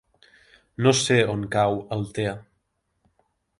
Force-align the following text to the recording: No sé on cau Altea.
No 0.85 0.93
sé 1.01 1.17
on 1.35 1.45
cau 1.57 1.77
Altea. 1.99 2.35